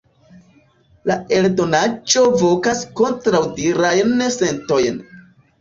La 1.11 1.17
eldonaĵo 1.39 2.23
vokas 2.41 2.81
kontraŭdirajn 3.01 4.19
sentojn. 4.39 4.99